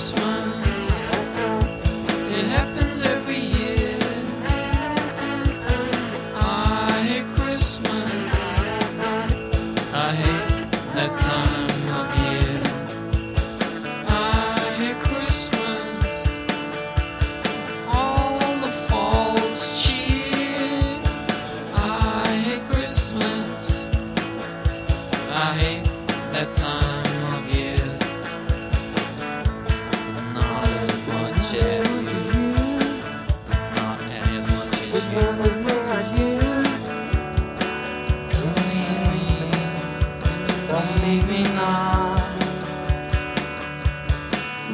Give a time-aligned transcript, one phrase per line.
[0.00, 0.29] Christmas.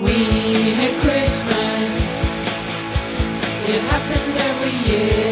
[0.03, 0.13] We
[0.75, 1.93] hit Christmas,
[3.67, 5.26] it happens every year.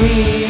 [0.00, 0.41] We